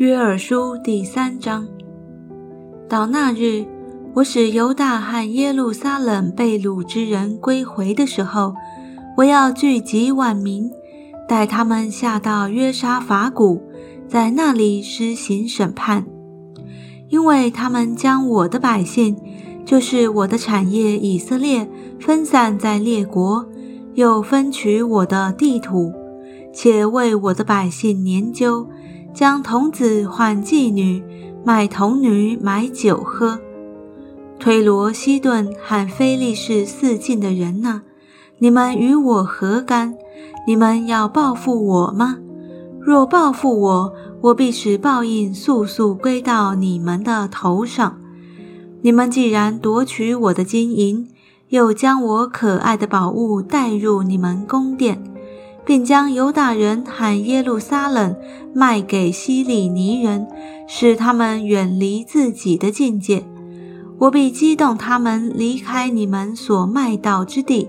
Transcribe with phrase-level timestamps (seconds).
[0.00, 1.68] 约珥书第三章。
[2.88, 3.66] 到那日，
[4.14, 8.54] 我使犹大和耶路撒冷被掳之人归回的时候，
[9.18, 10.70] 我要聚集万民，
[11.28, 13.60] 带他们下到约沙法谷，
[14.08, 16.06] 在那里施行审判，
[17.10, 19.14] 因为他们将我的百姓，
[19.66, 21.68] 就是我的产业以色列，
[22.00, 23.44] 分散在列国，
[23.92, 25.92] 又分取我的地土，
[26.54, 28.66] 且为我的百姓研究。
[29.12, 31.02] 将童子换妓女，
[31.44, 33.38] 买童女买酒喝。
[34.38, 37.82] 推罗、西顿和非利士四境的人呐，
[38.38, 39.94] 你们与我何干？
[40.46, 42.18] 你们要报复我吗？
[42.80, 43.92] 若报复我，
[44.22, 47.98] 我必使报应速速归到你们的头上。
[48.80, 51.06] 你们既然夺取我的金银，
[51.50, 55.02] 又将我可爱的宝物带入你们宫殿。
[55.64, 58.16] 并将犹大人和耶路撒冷
[58.52, 60.26] 卖给希利尼人，
[60.66, 63.24] 使他们远离自己的境界。
[63.98, 67.68] 我必激动他们离开你们所卖到之地，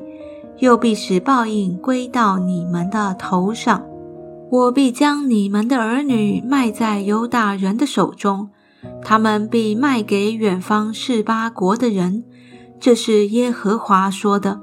[0.59, 3.83] 又必使报应归到你们的头上。
[4.49, 8.49] 我必将你们的儿女卖在犹大人的手中，
[9.03, 12.23] 他们必卖给远方示巴国的人。
[12.79, 14.61] 这是耶和华说的。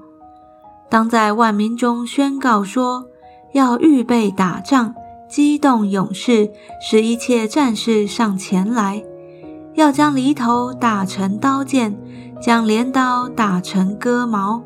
[0.91, 3.06] 当在万民中宣告说。
[3.52, 4.94] 要预备打仗，
[5.28, 9.02] 激动勇士，使一切战士上前来。
[9.74, 11.96] 要将犁头打成刀剑，
[12.41, 14.62] 将镰刀打成割毛。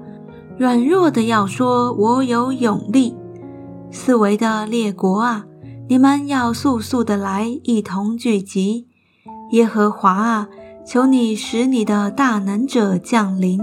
[0.59, 3.17] 软弱的要说：“我有勇力。”
[3.91, 5.45] 四围的列国啊，
[5.89, 8.87] 你们要速速的来，一同聚集。
[9.51, 10.49] 耶和华啊，
[10.87, 13.61] 求你使你的大能者降临。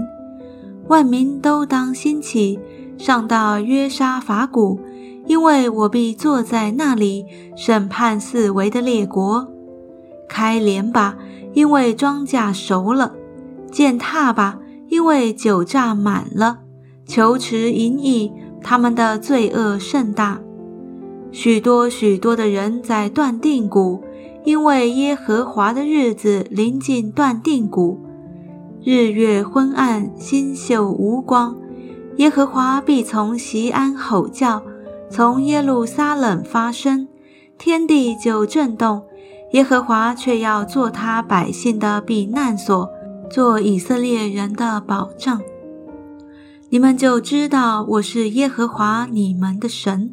[0.86, 2.58] 万民都当兴起，
[3.00, 4.78] 上到约沙法谷。
[5.26, 7.24] 因为我必坐在那里
[7.56, 9.46] 审判四围的列国，
[10.28, 11.16] 开镰吧，
[11.52, 13.12] 因为庄稼熟了；
[13.70, 14.58] 践踏吧，
[14.88, 16.58] 因为酒榨满了；
[17.06, 20.40] 求持淫逸，他们的罪恶甚大。
[21.30, 24.02] 许多许多的人在断定谷，
[24.44, 28.00] 因为耶和华的日子临近断定谷，
[28.82, 31.56] 日月昏暗，星宿无光，
[32.20, 34.62] 耶和华必从西安吼叫。
[35.08, 37.08] 从耶路撒冷发声，
[37.56, 39.04] 天地就震动；
[39.52, 42.90] 耶和华却要做他百姓的避难所，
[43.30, 45.40] 做以色列人的保障。
[46.68, 50.12] 你们就知道我是耶和华你们的神，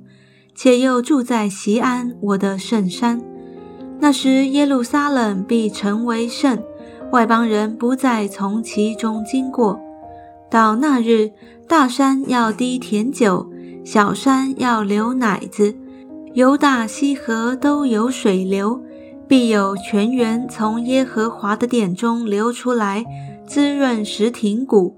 [0.56, 3.22] 且又住在西安我的圣山。
[4.00, 6.63] 那时耶路撒冷必成为圣，
[7.12, 9.78] 外邦人不再从其中经过。
[10.50, 11.31] 到那日，
[11.68, 13.52] 大山要滴甜酒。
[13.84, 15.74] 小山要流奶子，
[16.34, 18.81] 犹大溪河都有水流，
[19.30, 23.06] 必有泉源从耶和华的殿中流出来，
[23.46, 24.97] 滋润石亭谷。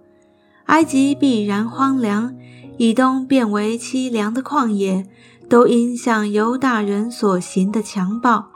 [0.66, 2.36] 埃及必然荒凉，
[2.78, 5.06] 以东变为凄凉的旷野，
[5.48, 8.48] 都因向犹大人所行的强暴，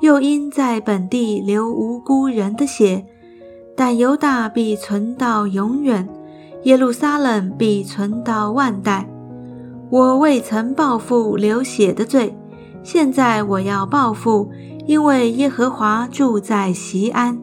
[0.00, 3.06] 又因在本地流无辜人的血。
[3.76, 6.08] 但犹大必存到永远，
[6.66, 9.08] 耶路撒冷必存到万代。
[9.88, 12.36] 我未曾报复流血的罪，
[12.82, 14.50] 现在我要报复，
[14.84, 17.38] 因为耶和华住在西安。